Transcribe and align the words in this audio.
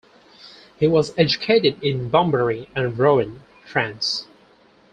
He 0.79 0.87
was 0.87 1.13
educated 1.15 1.77
in 1.83 2.09
Bambari 2.09 2.67
and 2.75 2.97
Rouen, 2.97 3.43
France. 3.67 4.25